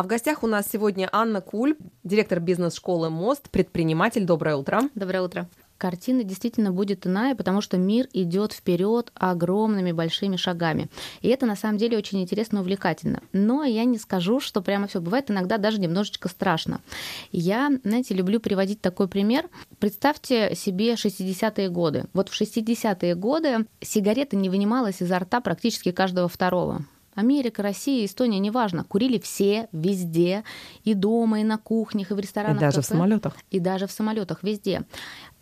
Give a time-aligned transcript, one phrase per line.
[0.00, 4.24] А в гостях у нас сегодня Анна Куль, директор бизнес-школы «Мост», предприниматель.
[4.24, 4.88] Доброе утро.
[4.94, 10.88] Доброе утро картина действительно будет иная, потому что мир идет вперед огромными большими шагами.
[11.22, 13.22] И это на самом деле очень интересно и увлекательно.
[13.32, 16.80] Но я не скажу, что прямо все бывает иногда даже немножечко страшно.
[17.32, 19.48] Я, знаете, люблю приводить такой пример.
[19.78, 22.04] Представьте себе 60-е годы.
[22.12, 26.84] Вот в 60-е годы сигарета не вынималась изо рта практически каждого второго.
[27.20, 30.44] Америка, Россия, Эстония, неважно, курили все, везде,
[30.84, 32.58] и дома, и на кухнях, и в ресторанах.
[32.58, 33.36] И даже кафе, в самолетах.
[33.50, 34.82] И даже в самолетах, везде.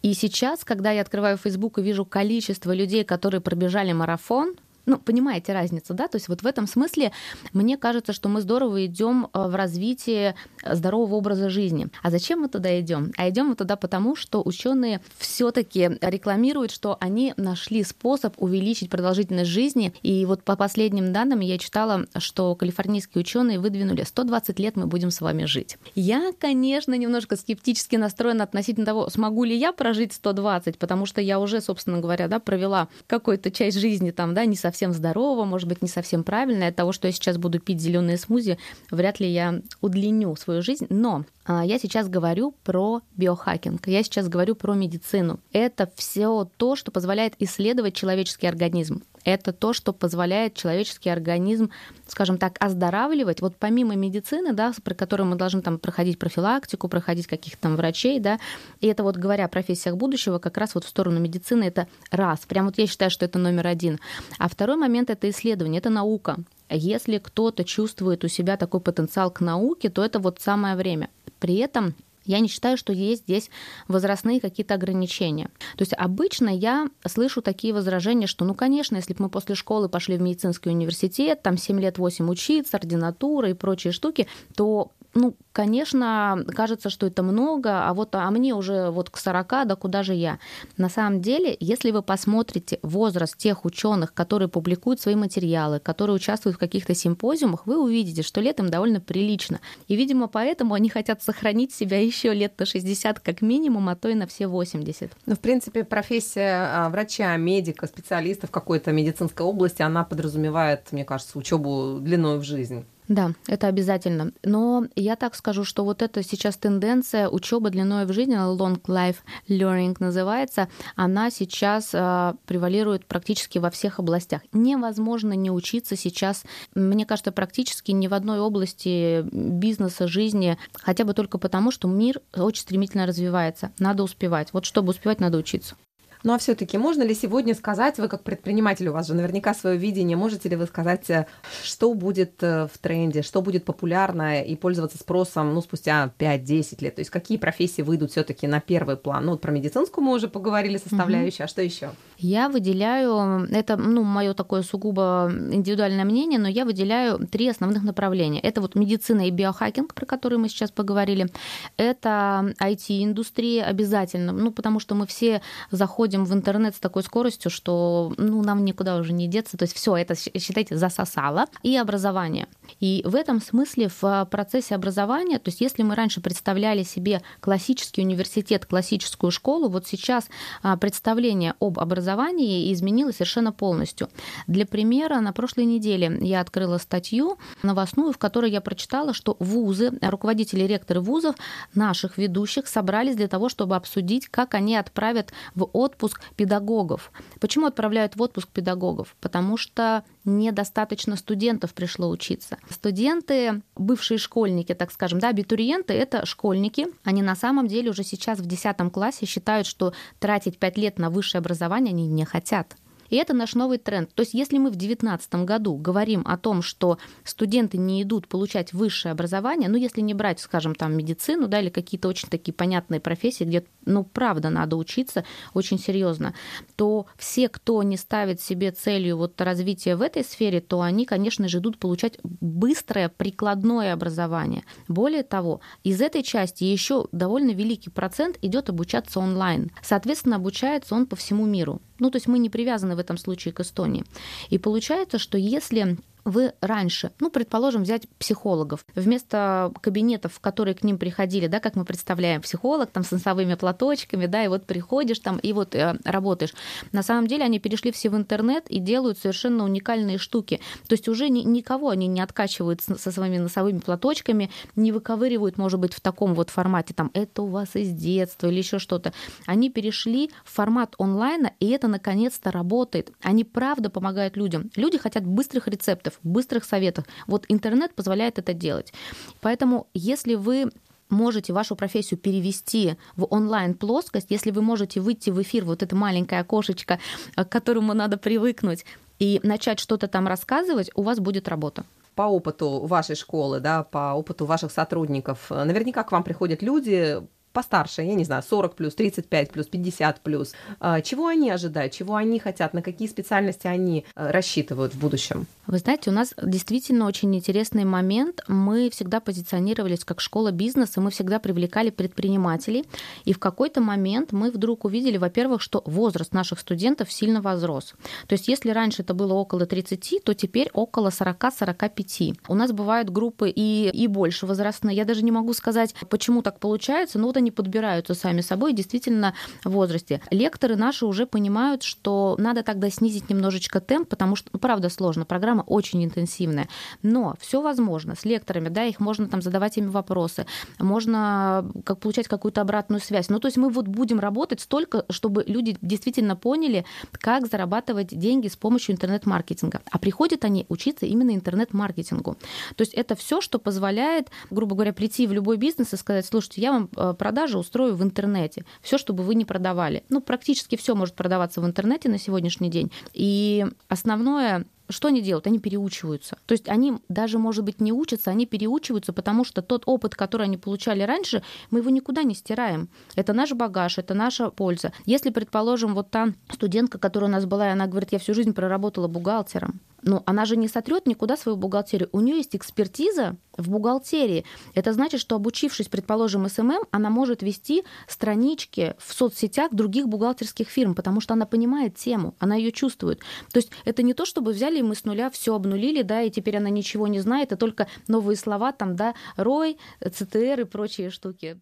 [0.02, 4.54] И сейчас, когда я открываю Facebook и вижу количество людей, которые пробежали марафон,
[4.88, 6.08] ну, понимаете разницу, да?
[6.08, 7.12] То есть вот в этом смысле
[7.52, 11.88] мне кажется, что мы здорово идем э, в развитие здорового образа жизни.
[12.02, 13.12] А зачем мы туда идем?
[13.16, 19.50] А идем мы туда потому, что ученые все-таки рекламируют, что они нашли способ увеличить продолжительность
[19.50, 19.94] жизни.
[20.02, 25.10] И вот по последним данным я читала, что калифорнийские ученые выдвинули 120 лет мы будем
[25.10, 25.76] с вами жить.
[25.94, 31.38] Я, конечно, немножко скептически настроена относительно того, смогу ли я прожить 120, потому что я
[31.38, 35.68] уже, собственно говоря, да, провела какую-то часть жизни там, да, не совсем совсем здорового, может
[35.68, 36.68] быть, не совсем правильно.
[36.68, 38.58] От того, что я сейчас буду пить зеленые смузи,
[38.92, 40.86] вряд ли я удлиню свою жизнь.
[40.88, 45.40] Но я сейчас говорю про биохакинг, я сейчас говорю про медицину.
[45.52, 49.02] Это все то, что позволяет исследовать человеческий организм.
[49.24, 51.70] Это то, что позволяет человеческий организм,
[52.06, 53.40] скажем так, оздоравливать.
[53.40, 58.20] Вот помимо медицины, да, про которую мы должны там проходить профилактику, проходить каких-то там врачей,
[58.20, 58.38] да,
[58.80, 62.40] и это вот говоря о профессиях будущего, как раз вот в сторону медицины это раз.
[62.40, 63.98] Прям вот я считаю, что это номер один.
[64.38, 66.38] А второй момент— это исследование, это наука.
[66.70, 71.10] Если кто-то чувствует у себя такой потенциал к науке, то это вот самое время.
[71.38, 71.94] При этом
[72.28, 73.50] я не считаю, что есть здесь
[73.88, 75.48] возрастные какие-то ограничения.
[75.76, 79.88] То есть обычно я слышу такие возражения, что, ну, конечно, если бы мы после школы
[79.88, 85.36] пошли в медицинский университет, там 7 лет 8 учиться, ординатура и прочие штуки, то ну,
[85.52, 90.02] конечно, кажется, что это много, а вот а мне уже вот к 40, да куда
[90.02, 90.38] же я?
[90.76, 96.56] На самом деле, если вы посмотрите возраст тех ученых, которые публикуют свои материалы, которые участвуют
[96.56, 99.60] в каких-то симпозиумах, вы увидите, что летом довольно прилично.
[99.88, 104.08] И, видимо, поэтому они хотят сохранить себя еще лет на 60 как минимум, а то
[104.08, 105.10] и на все 80.
[105.26, 111.04] Ну, в принципе, профессия а, врача, медика, специалиста в какой-то медицинской области, она подразумевает, мне
[111.04, 112.84] кажется, учебу длиной в жизнь.
[113.08, 114.32] Да, это обязательно.
[114.44, 119.16] Но я так скажу, что вот это сейчас тенденция учебы длиной в жизни, long life
[119.48, 124.42] learning называется, она сейчас э, превалирует практически во всех областях.
[124.52, 131.14] Невозможно не учиться сейчас, мне кажется, практически ни в одной области бизнеса, жизни, хотя бы
[131.14, 133.72] только потому, что мир очень стремительно развивается.
[133.78, 134.52] Надо успевать.
[134.52, 135.76] Вот чтобы успевать, надо учиться.
[136.24, 139.76] Ну а все-таки можно ли сегодня сказать, вы как предприниматель, у вас же наверняка свое
[139.76, 141.26] видение, можете ли вы сказать, э,
[141.62, 146.96] что будет э, в тренде, что будет популярно и пользоваться спросом ну, спустя 5-10 лет?
[146.96, 149.26] То есть какие профессии выйдут все-таки на первый план?
[149.26, 151.44] Ну вот про медицинскую мы уже поговорили, составляющую, угу.
[151.44, 151.90] а что еще?
[152.20, 158.40] Я выделяю, это ну, мое такое сугубо индивидуальное мнение, но я выделяю три основных направления.
[158.40, 161.28] Это вот медицина и биохакинг, про которые мы сейчас поговорили.
[161.76, 168.12] Это IT-индустрия обязательно, ну потому что мы все заходим в интернет с такой скоростью, что
[168.16, 169.56] ну, нам никуда уже не деться.
[169.56, 171.46] То есть все это, считайте, засосало.
[171.62, 172.48] И образование.
[172.80, 178.02] И в этом смысле в процессе образования, то есть если мы раньше представляли себе классический
[178.02, 180.28] университет, классическую школу, вот сейчас
[180.62, 184.08] а, представление об образовании изменилось совершенно полностью.
[184.46, 189.92] Для примера, на прошлой неделе я открыла статью новостную, в которой я прочитала, что вузы,
[190.00, 191.36] руководители, ректоры вузов,
[191.74, 197.12] наших ведущих собрались для того, чтобы обсудить, как они отправят в отпуск педагогов.
[197.40, 199.16] Почему отправляют в отпуск педагогов?
[199.20, 202.58] Потому что недостаточно студентов пришло учиться.
[202.70, 206.86] Студенты, бывшие школьники, так скажем, да, абитуриенты— это школьники.
[207.04, 211.10] Они на самом деле уже сейчас в 10 классе считают, что тратить 5 лет на
[211.10, 212.76] высшее образование они не хотят.
[213.10, 214.12] И это наш новый тренд.
[214.14, 218.72] То есть если мы в 2019 году говорим о том, что студенты не идут получать
[218.72, 223.00] высшее образование, ну если не брать, скажем, там медицину, да, или какие-то очень такие понятные
[223.00, 225.24] профессии, где, ну, правда, надо учиться
[225.54, 226.34] очень серьезно,
[226.76, 231.48] то все, кто не ставит себе целью вот развития в этой сфере, то они, конечно
[231.48, 234.64] же, идут получать быстрое прикладное образование.
[234.88, 239.70] Более того, из этой части еще довольно великий процент идет обучаться онлайн.
[239.82, 241.80] Соответственно, обучается он по всему миру.
[241.98, 244.04] Ну, то есть мы не привязаны в этом случае к Эстонии.
[244.50, 245.98] И получается, что если
[246.28, 251.74] вы раньше, ну, предположим, взять психологов, вместо кабинетов, в которые к ним приходили, да, как
[251.74, 255.96] мы представляем, психолог там с носовыми платочками, да, и вот приходишь там и вот э,
[256.04, 256.54] работаешь.
[256.92, 260.60] На самом деле они перешли все в интернет и делают совершенно уникальные штуки.
[260.86, 265.80] То есть уже ни, никого они не откачивают со своими носовыми платочками, не выковыривают, может
[265.80, 269.12] быть, в таком вот формате, там, это у вас из детства или еще что-то.
[269.46, 273.12] Они перешли в формат онлайна, и это наконец-то работает.
[273.22, 274.70] Они правда помогают людям.
[274.76, 277.04] Люди хотят быстрых рецептов, быстрых советов.
[277.26, 278.92] Вот интернет позволяет это делать.
[279.40, 280.70] Поэтому, если вы
[281.10, 286.40] можете вашу профессию перевести в онлайн-плоскость, если вы можете выйти в эфир, вот это маленькое
[286.40, 286.98] окошечко,
[287.34, 288.84] к которому надо привыкнуть,
[289.18, 291.84] и начать что-то там рассказывать, у вас будет работа
[292.14, 297.22] по опыту вашей школы, да, по опыту ваших сотрудников, наверняка к вам приходят люди,
[297.52, 300.54] постарше, я не знаю, 40 плюс, 35 плюс, 50 плюс.
[300.80, 305.46] А, чего они ожидают, чего они хотят, на какие специальности они э, рассчитывают в будущем?
[305.66, 308.42] Вы знаете, у нас действительно очень интересный момент.
[308.48, 312.84] Мы всегда позиционировались как школа бизнеса, мы всегда привлекали предпринимателей.
[313.24, 317.94] И в какой-то момент мы вдруг увидели, во-первых, что возраст наших студентов сильно возрос.
[318.26, 322.36] То есть если раньше это было около 30, то теперь около 40-45.
[322.48, 324.96] У нас бывают группы и, и больше возрастные.
[324.96, 329.34] Я даже не могу сказать, почему так получается, но вот они подбираются сами собой действительно
[329.64, 330.20] в возрасте.
[330.30, 335.24] Лекторы наши уже понимают, что надо тогда снизить немножечко темп, потому что, ну, правда, сложно.
[335.24, 336.68] Программа очень интенсивная.
[337.02, 338.14] Но все возможно.
[338.14, 340.46] С лекторами, да, их можно там задавать им вопросы,
[340.78, 343.28] можно как получать какую-то обратную связь.
[343.28, 348.48] Ну, то есть мы вот будем работать столько, чтобы люди действительно поняли, как зарабатывать деньги
[348.48, 349.80] с помощью интернет-маркетинга.
[349.90, 352.36] А приходят они учиться именно интернет-маркетингу.
[352.76, 356.60] То есть это все, что позволяет, грубо говоря, прийти в любой бизнес и сказать, слушайте,
[356.60, 358.64] я вам э, продажи устрою в интернете.
[358.80, 360.02] Все, чтобы вы не продавали.
[360.08, 362.90] Ну, практически все может продаваться в интернете на сегодняшний день.
[363.12, 365.46] И основное что они делают?
[365.46, 366.38] Они переучиваются.
[366.46, 370.44] То есть они даже, может быть, не учатся, они переучиваются, потому что тот опыт, который
[370.44, 372.88] они получали раньше, мы его никуда не стираем.
[373.14, 374.94] Это наш багаж, это наша польза.
[375.04, 378.54] Если, предположим, вот та студентка, которая у нас была, и она говорит, я всю жизнь
[378.54, 382.08] проработала бухгалтером, но она же не сотрет никуда свою бухгалтерию.
[382.12, 384.44] У нее есть экспертиза в бухгалтерии.
[384.74, 390.94] Это значит, что обучившись, предположим, SMM, она может вести странички в соцсетях других бухгалтерских фирм,
[390.94, 393.20] потому что она понимает тему, она ее чувствует.
[393.52, 396.30] То есть это не то, чтобы взяли и мы с нуля все обнулили, да, и
[396.30, 401.10] теперь она ничего не знает, а только новые слова там, да, ROI, CTR и прочие
[401.10, 401.58] штуки.